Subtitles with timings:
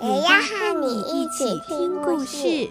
[0.00, 2.70] 也要和你一起听故事。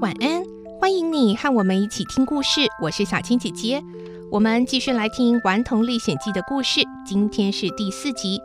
[0.00, 0.44] 晚安，
[0.78, 2.60] 欢迎你和我们一起听故事。
[2.80, 3.82] 我是小青姐姐，
[4.30, 6.82] 我们继续来听《顽童历险记》的故事。
[7.04, 8.40] 今天是第四集，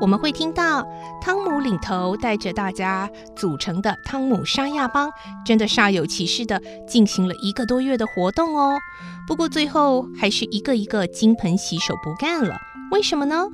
[0.00, 0.86] 我们会听到
[1.20, 5.10] 汤姆领头带着大家组成的汤姆沙亚帮，
[5.44, 8.78] 真的煞有其事地进行了一个多月的活动哦。
[9.26, 12.56] 不过最后还是一个一个金盆洗手不干了，
[12.90, 13.46] 为什么呢？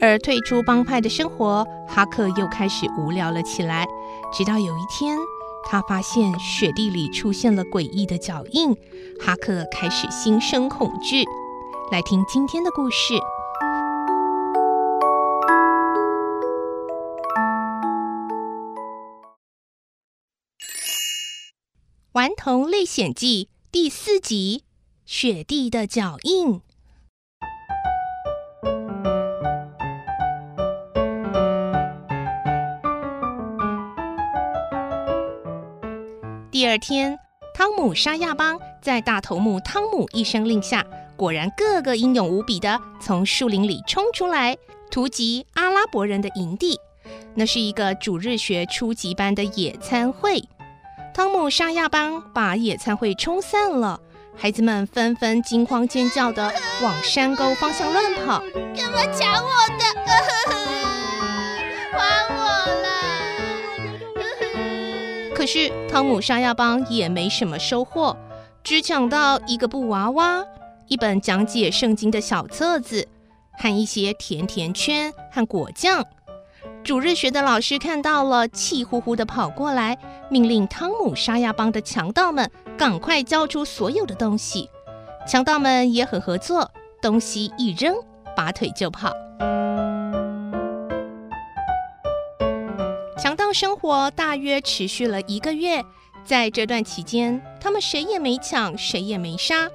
[0.00, 3.86] 而退出帮派的生活，哈克又开始无聊了起来。
[4.32, 5.18] 直到有一天。
[5.64, 8.74] 他发现雪地里出现了诡异的脚印，
[9.20, 11.24] 哈克开始心生恐惧。
[11.92, 13.14] 来听今天的故事，
[22.12, 24.64] 《顽童历险记》第四集：
[25.06, 26.60] 雪地的脚印。
[36.50, 37.18] 第二天，
[37.54, 40.84] 汤姆沙亚帮在大头目汤姆一声令下，
[41.16, 44.54] 果然个个英勇无比地从树林里冲出来，
[44.90, 46.78] 突击阿拉伯人的营地。
[47.34, 50.44] 那是一个主日学初级班的野餐会。
[51.14, 54.00] 汤姆沙亚邦把野餐会冲散了，
[54.34, 56.50] 孩子们纷纷惊慌尖叫地
[56.82, 58.38] 往山沟方向乱跑。
[58.74, 59.84] 干嘛抢我的？
[61.92, 61.98] 还
[62.34, 62.40] 我
[62.82, 62.88] 啦
[65.34, 68.16] 可是汤姆沙亚邦也没什么收获，
[68.64, 70.42] 只抢到一个布娃娃、
[70.88, 73.06] 一本讲解圣经的小册子，
[73.58, 76.02] 和一些甜甜圈和果酱。
[76.84, 79.96] 主日学的老师看到了，气呼呼地跑过来，
[80.28, 84.68] 命令汤姆沙亚帮的强盗们赶快交出所有的东西。
[85.24, 86.68] 强盗们也很合作，
[87.00, 87.94] 东西一扔，
[88.34, 89.12] 拔腿就跑。
[93.16, 95.84] 强盗生活大约持续了一个月，
[96.24, 99.68] 在这段期间，他们谁也没抢，谁也没杀，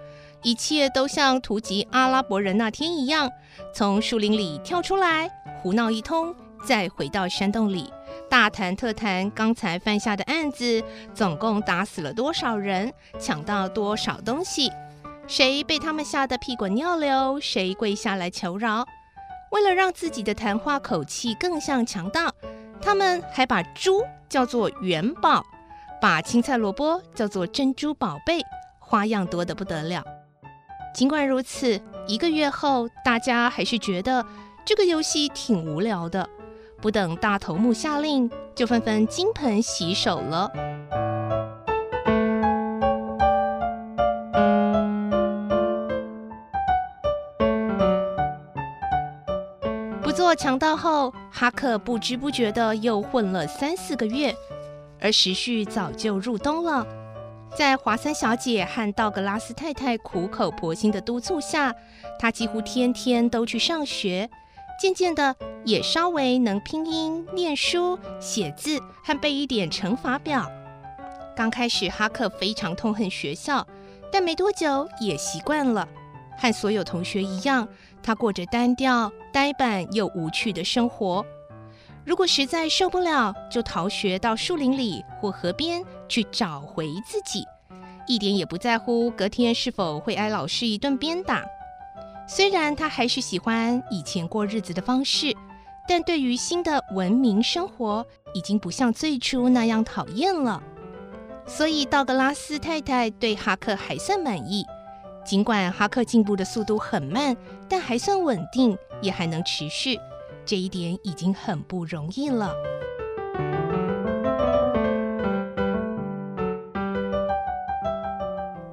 [0.44, 3.32] 一切都像突击阿拉伯人那天一样，
[3.74, 5.32] 从树林里跳出来
[5.62, 6.36] 胡闹一通，
[6.66, 7.92] 再回到山洞里
[8.30, 14.72] 大谈特谈刚才犯下的案子，总共打死了多少人，抢到多少东西，
[15.28, 18.86] 谁被他们吓得屁滚尿流，谁跪下来求饶。
[19.52, 22.34] 为了让自己的谈话口气更像强盗。
[22.80, 25.44] 他们还把猪叫做元宝，
[26.00, 28.40] 把青菜萝卜叫做珍珠宝贝，
[28.78, 30.04] 花样多得不得了。
[30.94, 34.24] 尽管如此，一个月后，大家还是觉得
[34.64, 36.30] 这个游戏挺无聊的。
[36.80, 40.52] 不等大头目下令，就纷纷金盆洗手了。
[50.02, 54.34] 不做强盗后，哈克不知不觉的又混了三四个月，
[55.02, 56.86] 而时序早就入冬了。
[57.56, 61.74] 在华森小姐和道格拉斯太太苦口婆心的督促下，
[62.20, 64.30] 他几乎天天都去上学，
[64.80, 70.50] 渐渐的也稍微能拼音、念书、写字和背一点乘法表。
[71.36, 73.66] 刚开始，哈克非常痛恨学校，
[74.12, 75.88] 但没多久也习惯了。
[76.38, 77.68] 和所有同学一样，
[78.04, 81.26] 他过着单调、呆板又无趣的生活。
[82.06, 87.44] 如果实在受不了，就逃学到树林里或河边去找回自己，
[88.08, 91.44] 一点也不在乎隔天是否会挨老师一顿鞭打。
[92.28, 95.34] 虽然他还是喜欢以前过日子的方式，
[95.88, 100.62] 但对于新的文明生活，已经不像最初那样讨厌了。
[101.46, 104.66] 所以道格拉斯太太对哈克还算满意。
[105.24, 107.36] 尽管哈克进步的速度很慢，
[107.70, 109.98] 但还算稳定，也还能持续，
[110.46, 112.54] 这一点已经很不容易了。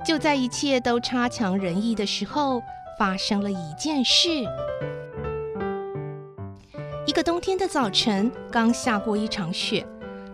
[0.05, 2.61] 就在一切都差强人意的时候，
[2.99, 4.29] 发生了一件事。
[7.06, 9.87] 一个冬天的早晨，刚下过一场雪，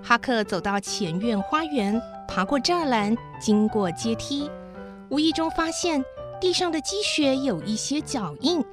[0.02, 4.48] 哈克走到前院花园，爬过栅栏，经过阶梯，
[5.08, 6.04] 无意中发现
[6.40, 8.64] 地上的积雪有一些脚印，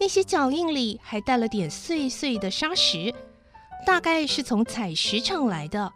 [0.00, 3.14] 那些脚印里还带了点碎碎的沙石，
[3.86, 5.92] 大概是从采石场来的。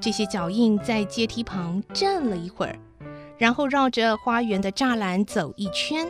[0.00, 2.78] 这些脚印在阶梯旁站了一会儿，
[3.36, 6.06] 然后绕着花园的栅栏走一圈。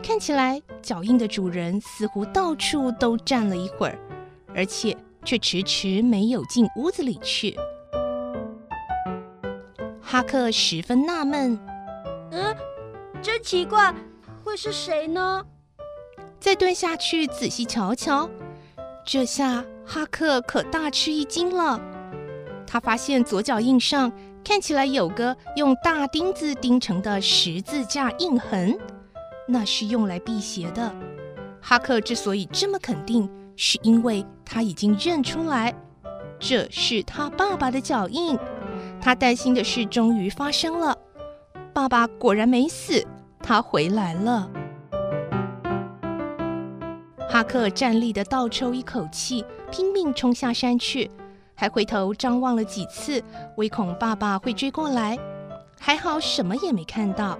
[0.00, 3.98] 看起来脚印的主人似乎到处都站了一会儿，
[4.54, 7.56] 而且却迟迟没有进屋子里去。
[10.00, 11.58] 哈克十分纳闷
[12.30, 12.54] ：“嗯，
[13.22, 13.94] 真奇怪，
[14.44, 15.44] 会是谁呢？”
[16.38, 18.28] 再蹲下去仔细瞧瞧，
[19.06, 21.80] 这下哈克可大吃一惊了。
[22.66, 24.10] 他发现左脚印上
[24.44, 28.76] 看起来有个用大钉子钉成的十字架印痕。
[29.52, 30.90] 那是用来辟邪的。
[31.60, 35.74] 哈克之所以这么肯定，是因为他已经认出来，
[36.38, 38.38] 这是他爸爸的脚印。
[39.00, 40.96] 他担心的事终于发生了，
[41.74, 43.06] 爸爸果然没死，
[43.40, 44.50] 他回来了。
[47.28, 51.10] 哈克站立的倒抽一口气，拼命冲下山去，
[51.54, 53.22] 还回头张望了几次，
[53.56, 55.18] 唯恐爸爸会追过来。
[55.78, 57.38] 还好什么也没看到。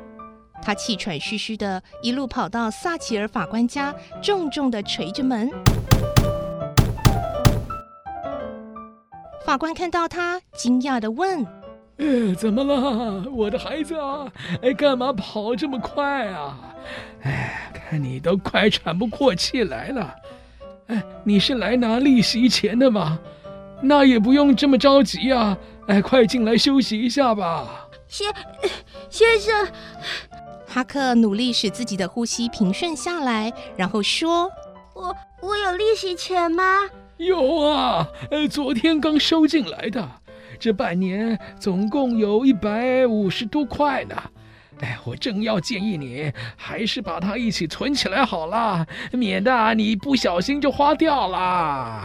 [0.63, 3.93] 他气喘吁吁的一路跑到撒奇尔法官家，
[4.23, 5.51] 重重的捶着门。
[9.45, 11.45] 法官看到他，惊讶的问
[11.99, 14.27] ：“呃，怎么了，我的孩子啊？
[14.63, 16.77] 哎，干嘛跑这么快啊？
[17.23, 20.15] 哎，看你都快喘不过气来了。
[20.87, 23.19] 哎，你是来拿利息钱的吗？
[23.83, 25.59] 那也不用这么着急啊。
[25.89, 28.33] 哎，快进来休息一下吧。”先，
[29.11, 29.69] 先生。
[30.73, 34.51] 哈克努力使自己的呼吸平顺下来，然后说
[34.97, 36.89] ：“我我有利息钱吗
[37.19, 40.09] ？”“有啊，呃，昨天刚收进来的，
[40.59, 44.17] 这半年总共有一百五十多块呢。
[44.81, 52.03] 哎，我正要建议你，还是把它一起存起来好了，免得你不小心就花掉了。”“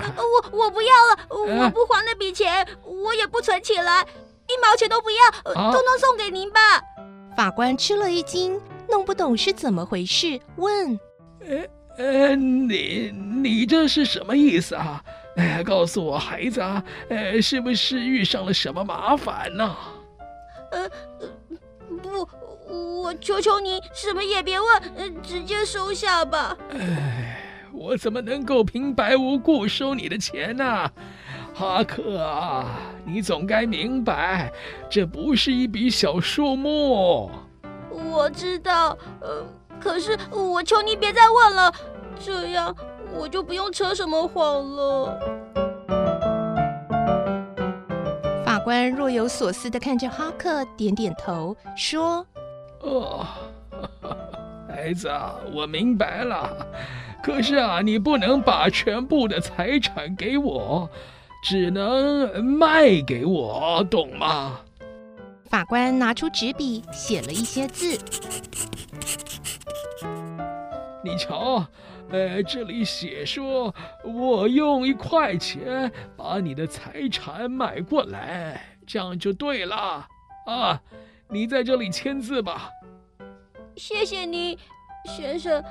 [0.52, 6.60] 我我不要了，我不花那笔钱，呃、我也不存起来，一毛钱都不要，通通送给您吧。”
[7.38, 11.00] 法官吃了一惊，弄不懂是怎么回事，问
[11.46, 11.64] ：“呃
[12.04, 15.04] 呃，你你这是什么意思啊？
[15.36, 19.76] 哎，告诉我，孩子啊，呃，是不是遇上了什么麻烦呢
[20.74, 20.90] ？”“呃，
[22.02, 22.28] 不，
[23.04, 26.58] 我求求你，什么也别问，呃，直接收下吧。
[26.74, 27.40] ”“哎，
[27.72, 30.92] 我怎么能够平白无故收你的钱呢？”
[31.54, 34.52] 哈克啊，你总该明白，
[34.90, 37.32] 这不是一笔小数目。
[37.90, 39.46] 我知道，呃，
[39.80, 41.74] 可是我求你别再问了，
[42.20, 42.76] 这样
[43.18, 45.20] 我就不用扯什么谎了。
[48.46, 52.26] 法官若有所思的看着哈克，点点头，说
[52.84, 53.26] ：“哦，
[54.68, 56.50] 孩子啊，我明白了。
[57.24, 60.90] 可是啊，你不能把全部的财产给我。”
[61.50, 64.60] 只能卖给我，懂吗？
[65.46, 67.98] 法官拿出纸笔，写了一些字。
[71.02, 71.66] 你瞧，
[72.10, 73.74] 呃，这里写说，
[74.04, 80.06] 我用一块钱把你的财产买过来，这样就对了
[80.48, 80.82] 啊！
[81.30, 82.70] 你在这里签字吧。
[83.78, 84.60] 谢谢你，
[85.06, 85.64] 先生，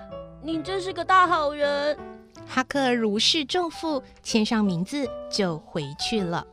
[0.43, 2.16] 你真是个大好人。
[2.49, 6.47] 哈克如释重负，签上名字就回去了。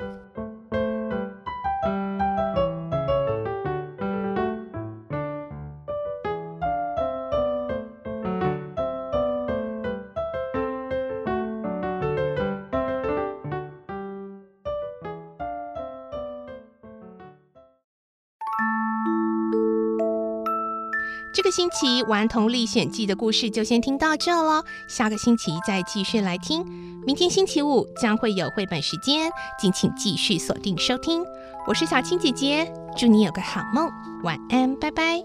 [21.33, 26.63] 这个星期《顽童历险记》的故事就先听到这了，下个星期再继续来听。
[27.07, 31.25] 明天星期五将会有绘本时间，敬请继续锁定收听。
[31.67, 33.89] 我是小青姐姐，祝你有个好梦，
[34.23, 35.17] 晚安，拜拜。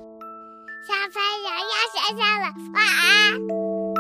[0.87, 3.98] 小朋友要睡觉了，晚安。